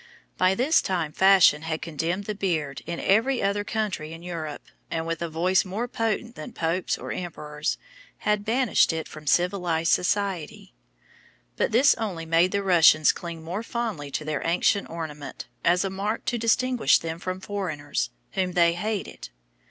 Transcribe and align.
By 0.35 0.55
this 0.55 0.81
time 0.81 1.11
fashion 1.11 1.61
had 1.61 1.83
condemned 1.83 2.23
the 2.23 2.33
beard 2.33 2.81
in 2.87 2.99
every 2.99 3.39
other 3.43 3.63
country 3.63 4.13
in 4.13 4.23
Europe, 4.23 4.63
and 4.89 5.05
with 5.05 5.21
a 5.21 5.29
voice 5.29 5.63
more 5.63 5.87
potent 5.87 6.33
than 6.33 6.53
popes 6.53 6.97
or 6.97 7.11
emperors, 7.11 7.77
had 8.17 8.43
banished 8.43 8.91
it 8.93 9.07
from 9.07 9.27
civilised 9.27 9.91
society. 9.91 10.73
But 11.55 11.71
this 11.71 11.93
only 11.99 12.25
made 12.25 12.51
the 12.51 12.63
Russians 12.63 13.11
cling 13.11 13.43
more 13.43 13.61
fondly 13.61 14.09
to 14.09 14.25
their 14.25 14.41
ancient 14.43 14.89
ornament, 14.89 15.45
as 15.63 15.83
a 15.85 15.91
mark 15.91 16.25
to 16.25 16.39
distinguish 16.39 16.97
them 16.97 17.19
from 17.19 17.39
foreigners, 17.39 18.09
whom 18.31 18.53
they 18.53 18.73
hated. 18.73 19.29